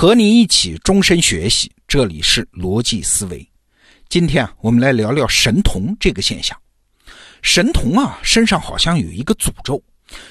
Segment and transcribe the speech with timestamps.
[0.00, 3.44] 和你一起终身学习，这里是逻辑思维。
[4.08, 6.56] 今天啊，我们来聊聊神童这个现象。
[7.42, 9.82] 神童啊，身上好像有一个诅咒，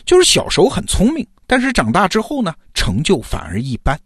[0.06, 4.00] 就是小时候很聪明，但是长大之后呢，成就反而一般。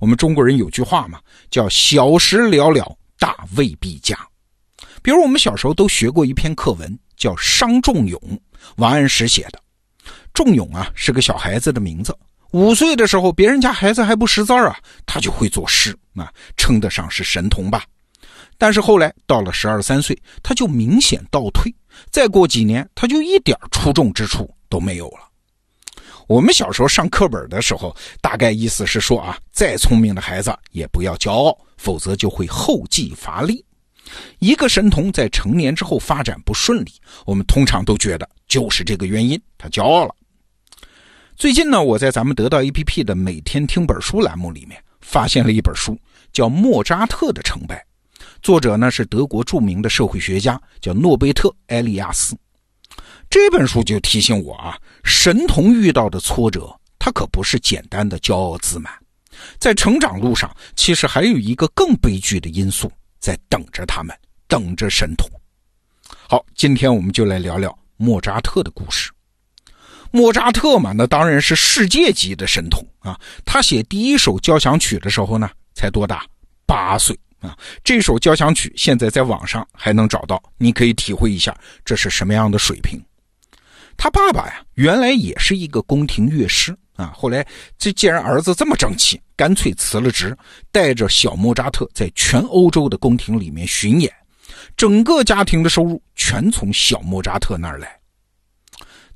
[0.00, 1.18] 我们中国人有句话嘛，
[1.50, 4.14] 叫“小时了了，大未必佳”。
[5.02, 8.20] 比如我们小时候都学过一篇课文，叫《伤仲永》，
[8.76, 9.58] 王安石写的。
[10.34, 12.14] 仲永啊，是个小孩子的名字。
[12.52, 17.84] 五岁的时候，别人家孩子还不识字啊，他就会作诗啊，称得上是神童吧。
[18.58, 21.74] 但是后来到了十二三岁，他就明显倒退。
[22.10, 25.18] 再过几年，他就一点出众之处都没有了。
[26.26, 33.62] 我们小时候上课本的时候，大概意思是说啊，再聪明的孩子也不要骄傲，否则就会后继乏力。
[34.38, 36.92] 一个神童在成年之后发展不顺利，
[37.26, 40.14] 我们通常都觉得就是这个原因，他骄傲了。
[41.36, 45.94] 最近呢，我在咱们得到 APP 的每天听本书栏目里面发现了一本书，
[46.32, 47.76] 叫《莫扎特的成败》，
[48.40, 52.34] 作者呢是德国著名的社会学家，叫诺贝特·埃利亚斯。
[53.28, 58.90] 这本书就提醒我啊，神童遇到的挫折，他可不是简单的骄傲自满，
[59.58, 62.90] 在成长路上，其实还有一个更悲剧的因素
[63.20, 64.16] 在等着他们，
[64.48, 65.28] 等着神童。
[66.30, 69.10] 好，今天我们就来聊聊莫扎特的故事。
[70.10, 73.18] 莫扎特嘛，那当然是世界级的神童啊！
[73.44, 76.24] 他写第一首交响曲的时候呢，才多大？
[76.66, 77.56] 八岁啊！
[77.84, 83.00] 这首交响曲现在在网上还能找到，你可以体会一下这是什么样的水平。
[83.96, 87.46] 他爸爸呀，原来也是一个宫廷乐师啊，后来
[87.78, 90.36] 这既然儿子这么争气，干脆辞了职，
[90.70, 94.12] 带着小莫扎特在全欧洲的宫廷里面巡演，
[94.76, 97.95] 整个家庭的收入全从小莫扎特那儿来。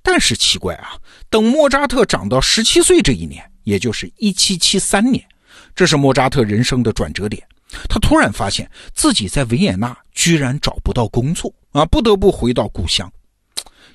[0.03, 0.97] 但是奇怪啊，
[1.29, 5.23] 等莫扎特长到十七岁这一年，也就是一七七三年，
[5.75, 7.47] 这是莫扎特人生的转折点。
[7.89, 13.11] 他突然发现自己在维也纳居然找不到工作啊，不得不回到故乡。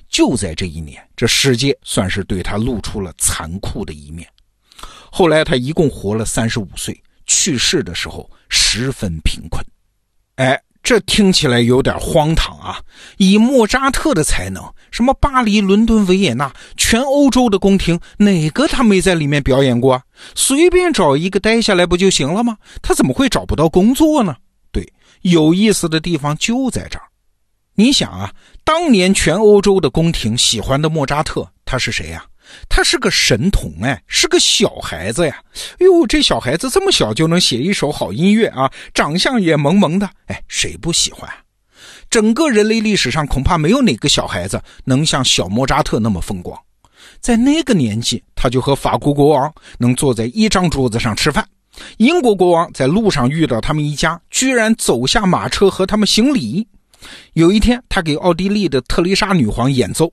[0.08, 4.28] 就在这一年，这世界算是对他露出了残酷的一面。
[5.10, 9.64] 后来他一共活了三十五岁，去世的时候十分贫困。
[10.36, 10.60] 哎。
[10.82, 12.80] 这听起来有点荒唐啊！
[13.16, 14.62] 以莫扎特的才能，
[14.96, 20.02] 什么巴黎、伦敦、维也纳，全欧洲的宫廷，哪个他没在里面表演过？
[20.34, 22.56] 随便找一个待下来不就行了吗？
[22.80, 24.34] 他怎么会找不到工作呢？
[24.72, 24.90] 对，
[25.20, 27.04] 有意思的地方就在这儿。
[27.74, 28.32] 你想啊，
[28.64, 32.24] 当年全欧洲的宫廷喜欢的莫扎特，他是谁呀？
[32.66, 35.36] 他是个神童哎，是个小孩子呀！
[35.80, 41.30] 哟，这小孩子这么小就能写一首好音乐啊，长相也萌萌的，哎，谁不喜欢？
[42.10, 46.58] 整个人类历史上恐怕没有哪个小孩子能像小莫扎特那么风光。
[47.20, 51.46] 在那个年纪，他就和法国国王能坐在一张桌子上吃饭，
[51.98, 56.66] 英国国王在路上遇到他们一家，居然走下马车和他们行礼。
[57.34, 60.12] 有一天，他给奥地利的特丽莎女皇演奏。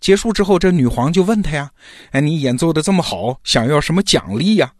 [0.00, 1.70] 结束之后，这女皇就问他呀
[2.10, 4.72] ：“哎，你演奏的这么好，想要什么奖励呀？”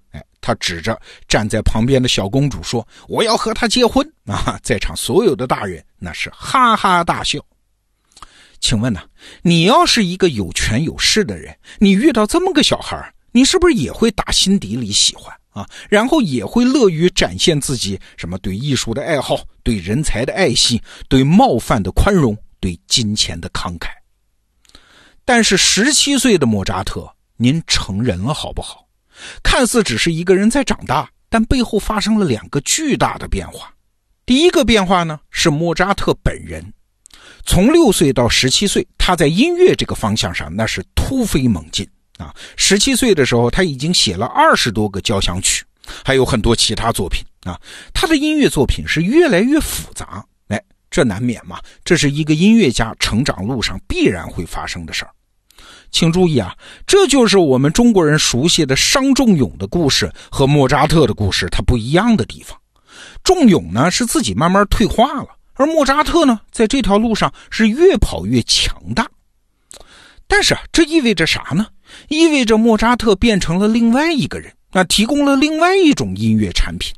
[0.43, 7.39] 他指着站在旁边的小公主说：“我要和他结婚啊！”在场所有的大人那是哈哈大笑。
[8.61, 9.01] 请问呢，
[9.43, 15.67] 你要是一个有权有势的人，你遇到这么个小孩，你是不是也会打心底里喜欢啊？
[15.89, 23.89] 然后也会乐于展现自己什么对艺术的爱好、对人才的爱惜、对冒犯的宽容、对金钱的慷慨？
[25.25, 28.82] 但是十七岁的莫扎特，您成人了好不好？
[29.43, 33.73] 看似只是一个人在长大，但背后发生了两个巨大的变化。
[34.25, 36.73] 第一个变化呢，是莫扎特本人，
[37.45, 41.89] 从六岁到十七岁，他在音乐这个方向上那是突飞猛进
[42.19, 42.35] 啊！
[42.57, 45.65] 十七岁的时候，他已经写了二十多个交响曲，
[46.05, 47.61] 还有很多其他作品啊。
[47.93, 50.25] 他的音乐作品是越来越复杂。
[50.49, 55.11] 哎这难免嘛，这是一个音乐家成长路上必然会发生的事儿。
[55.93, 62.59] 请注意啊，这就是我们中国人熟悉的伤仲永的故事和莫扎特的故事它不一样的地方。
[63.23, 69.07] 仲永呢是自己慢慢退化了，而莫扎特呢在这条路上是越跑越强大。
[70.27, 71.67] 但是啊，这意味着啥呢？
[72.09, 76.93] 意味着莫扎特变成了另外一个人，那提供了另外一种音乐产品。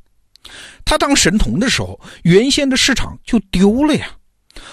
[0.84, 4.06] 他当神童的时候，原先的市场就丢了呀。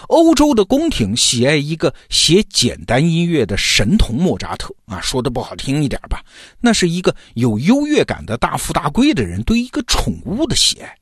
[0.07, 6.23] 欧洲的宫廷喜爱一个写简单音乐的神童莫扎特啊，说的不好听一点吧，
[6.59, 10.95] 那是一个有优越感的大富大贵的人对一个宠物的喜爱。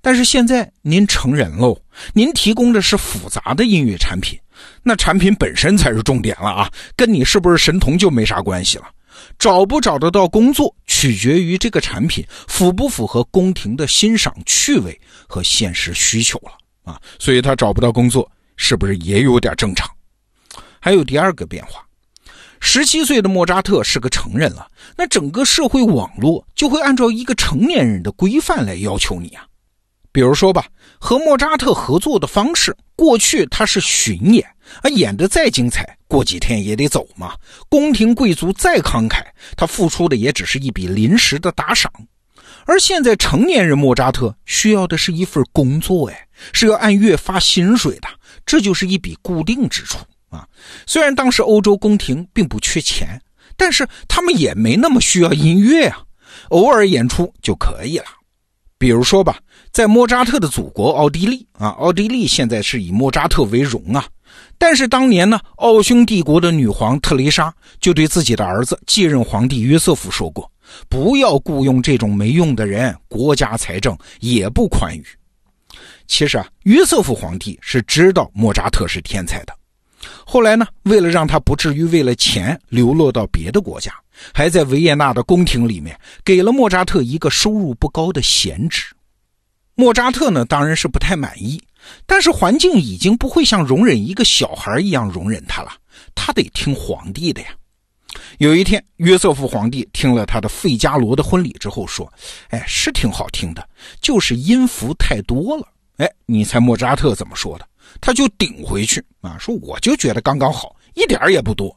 [0.00, 1.80] 但是现在您成人喽，
[2.12, 4.36] 您提供的是复杂的音乐产品，
[4.82, 8.84] 那产品本身才是重点了啊，跟你是不是神童就没啥关系了。
[9.38, 14.98] 找不找得到工作，取决于这个产品符不符合宫廷的欣赏趣味
[15.28, 16.50] 和现实需求了
[16.82, 17.00] 啊。
[17.18, 19.90] 所以他找不到工作，是不是也有点正常？
[20.80, 21.84] 还有第二个变化，
[22.60, 29.46] 十七岁的莫扎特是个成人了，那整个社会网络就会按照一个成年人的规范来要求你啊。
[30.10, 30.66] 比如说吧，
[30.98, 34.46] 和莫扎特合作的方式，过去他是巡演
[34.82, 37.34] 啊，演的再精彩，过几天也得走嘛。
[37.68, 39.24] 宫廷贵族再慷慨，
[39.56, 41.90] 他付出的也只是一笔临时的打赏。
[42.66, 48.08] 而现在成年人莫扎特需要的是一份工作，哎，是要按月发薪水的，
[48.46, 49.98] 这就是一笔固定支出
[50.28, 50.46] 啊。
[50.86, 53.20] 虽然当时欧洲宫廷并不缺钱，
[53.56, 55.98] 但是他们也没那么需要音乐啊，
[56.50, 58.06] 偶尔演出就可以了。
[58.78, 59.38] 比如说吧。
[59.72, 64.04] 在莫扎特的祖国奥地利啊，奥地利现在是以莫扎特为荣啊。
[64.58, 67.50] 但是当年呢，奥匈帝国的女皇特蕾莎
[67.80, 70.46] 就对自己的儿子继任皇帝约瑟夫说过
[70.88, 75.04] ：“不要雇佣这种没用的人，国家财政也不宽裕。”
[76.06, 79.54] 其实啊，约瑟夫皇帝是知道莫扎特是天才的。
[80.26, 83.92] 后来呢，为了让他不至于为了钱流落到别的国家，
[84.34, 88.94] 还在维也纳的宫廷里面给了莫扎特一个收入不高的闲职。
[89.74, 91.62] 莫扎特呢，当然是不太满意，
[92.04, 95.72] 但是环境已经不会像容忍一个小孩一样容忍他了，
[96.14, 97.48] 他得听皇帝的呀。
[98.38, 102.10] 有一天，约瑟夫皇帝听了他的《费加罗的婚礼》之后说
[102.50, 103.68] ：“哎，是挺好听的，
[104.00, 105.66] 就是音符太多了。”
[105.98, 107.66] 哎，你猜莫扎特怎么说的？
[108.00, 111.76] 他就顶回去啊，说：“我就觉得刚刚好，一点也不多。”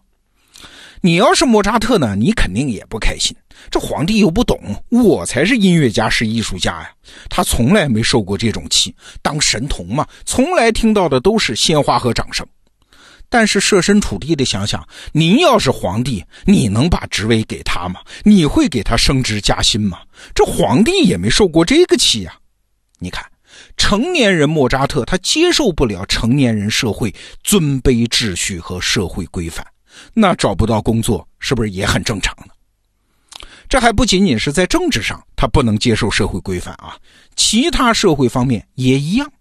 [1.02, 3.36] 你要是莫扎特呢，你肯定也不开心。
[3.70, 4.58] 这皇帝又不懂，
[4.90, 6.90] 我才是音乐家，是艺术家呀。
[7.30, 12.46] 他从来没受过这种气，当神童嘛，从来听到的都是鲜花和掌声。
[13.30, 18.02] 但是设身处地的想想，您要是皇帝，你能把职位给他吗？
[18.24, 20.00] 你会给他升职加薪吗？
[20.34, 22.38] 这皇帝也没受过这个气呀。
[23.00, 23.26] 你看，
[23.78, 27.14] 成年人莫扎特他接受不了成年人社会
[27.44, 29.66] 尊卑秩序和社会规范。
[30.14, 32.54] 那找不到工作是不是也很正常呢？
[33.68, 36.98] 这还不仅仅是在政治上，他不能接受社会规范啊，
[37.36, 39.32] 其他社会方面也一样。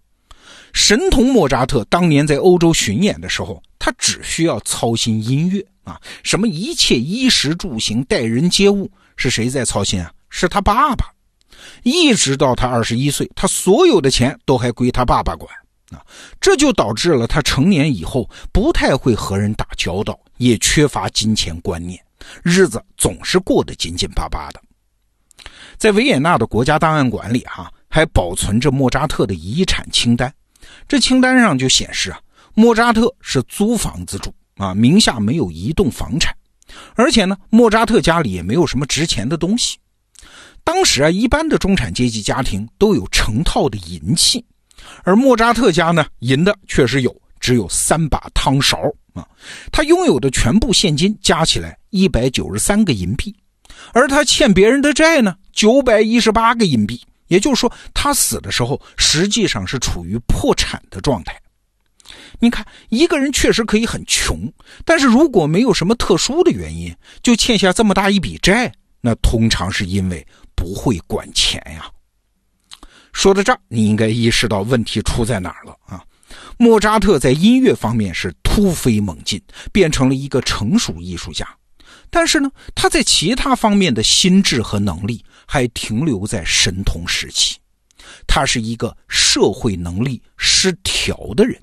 [0.75, 10.11] 神童莫扎特当年在欧洲巡演的时候，他只需要操心音乐啊，什么一切衣食住行、待人接物，是谁在操心啊？
[10.29, 11.05] 是他爸爸。
[11.83, 15.49] 一直到他二十一岁，他所有的钱都还归他爸爸管。
[15.91, 16.03] 啊，
[16.41, 21.97] 这就导致了他成年以后不太会和人打交道，也缺乏金钱观念，
[22.43, 24.61] 日子总是过得紧紧巴巴的。
[25.77, 30.31] 在维也纳的国家档案馆里，哈还保存着莫扎特的遗产清单。
[30.87, 32.19] 这清单上就显示啊，
[32.53, 36.35] 莫扎特是租房子住啊，名下没有一栋房产，
[36.95, 39.77] 而且呢，莫扎特家里也没有什么值钱的东西。
[40.63, 44.43] 当时啊，一般的中产阶级家庭都有成套的银器。
[45.03, 48.77] 而莫扎特家呢，银的确实有，只有三把汤勺
[49.13, 49.27] 啊。
[49.71, 53.35] 他拥有的全部现金加起来一百九十三个银币，
[53.93, 57.01] 而他欠别人的债呢，九百一十八个银币。
[57.27, 61.39] 也就是说，他死的时候实际上是处于破产的状态。
[62.39, 64.51] 你看，一个人确实可以很穷，
[64.83, 71.89] 但是如果没有什么特殊的原因，就欠下这么大一笔债，那通常是因为不会管钱呀。
[73.13, 76.03] 说到这儿，你应该意识到问题出在哪儿了啊？
[76.57, 79.41] 莫扎特在音乐方面是突飞猛进，
[79.71, 81.47] 变成了一个成熟艺术家，
[82.09, 87.55] 但是呢，他在其他方面的心智和能力还停留在神童时期，
[88.27, 91.59] 他是一个社会能力失调的人，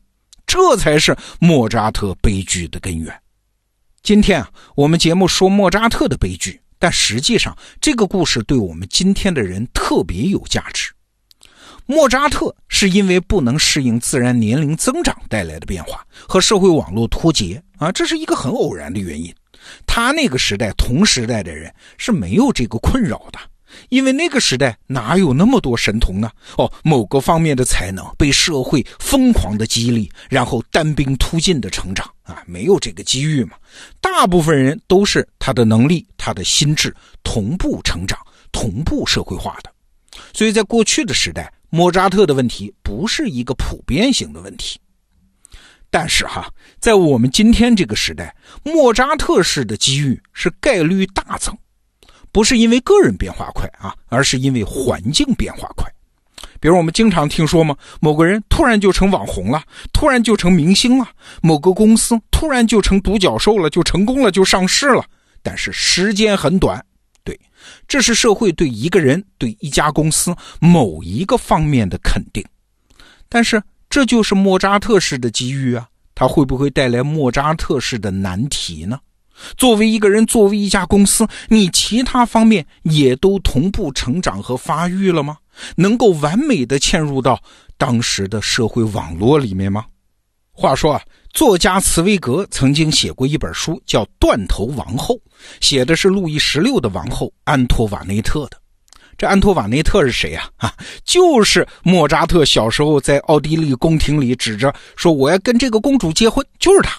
[0.47, 3.15] 这才是莫扎特悲剧的根源。
[4.03, 10.93] 今天啊，我们节目说莫扎特的悲剧，但实际上这个故事对我们今天的人特别有价值。
[11.87, 19.35] 莫扎特是因为不能适应自然年龄增长带来的变化和社会网络脱节啊，这是一个很偶然的原因。
[19.87, 23.39] 他那个时代同时代的人是没有这个困扰的，
[23.89, 26.31] 因为那个时代哪有那么多神童呢？
[26.57, 33.57] 哦，某个方面的才能被社会疯狂的激励，然后单兵突进的成长啊，没有这个机遇嘛。
[34.01, 38.19] 大部分人都是他的能力、他的心智同步成长、
[38.51, 39.71] 同步社会化的，
[40.33, 41.53] 所以在过去的时代。
[41.75, 44.79] 莫扎特的问题不是一个普遍性的问题，
[45.89, 51.57] 但是哈，在我们今天这个时代，莫扎特式的机遇是概率大增，
[52.33, 55.87] 不是因为个人变化快啊，而是因为环境变化快。
[56.59, 59.63] 比如我们经常听说嘛，某个人突然就成网红了，
[59.93, 61.05] 突然就成明星了；
[61.43, 65.05] 某个公司突然就成独角兽了，就成功了，就上市了。
[65.43, 66.85] 但是时间很短。
[67.25, 67.39] 对，
[67.87, 72.45] 这是社会对一个人、对一家公司某一个方面的肯定。
[73.29, 78.99] 但是这就是莫扎特式的机遇啊，它会不会带来莫扎特式的难题呢？
[79.57, 85.37] 作为一个人，作为一家公司，你其他方面也都同步成长和发育了吗？
[85.77, 87.39] 能够完美的嵌入到
[87.77, 89.85] 当时的社会网络里面吗？
[90.55, 95.15] 话说啊，作家茨威格曾经写过一本书，叫《断头王后》，
[95.61, 98.59] 写的是路易十六的王后安托瓦内特的。
[99.19, 100.49] 这安托瓦内特是谁呀？
[100.57, 100.75] 啊，
[101.05, 106.99] 就是莫扎特小时候在奥地利宫廷里指着说我要跟这个公主结婚，就是他。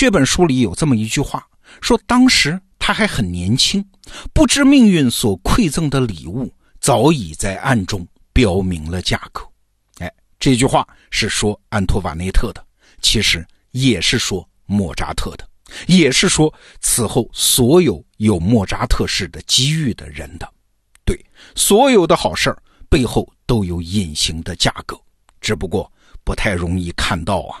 [0.00, 1.46] 这本书里有这么一句话，
[1.82, 3.84] 说当时他还很年轻，
[4.32, 9.46] 不知命运所馈赠的礼物早已在暗中标明了价格。
[9.98, 12.64] 哎，这句话是说安托瓦内特的，
[13.02, 15.46] 其实也是说莫扎特的，
[15.86, 20.50] 也是说此后所有有莫扎特式的机遇的人的。
[21.04, 21.22] 对，
[21.54, 22.56] 所有的好事
[22.88, 24.98] 背后都有隐形的价格，
[25.42, 25.92] 只不过
[26.24, 27.60] 不太容易看到啊。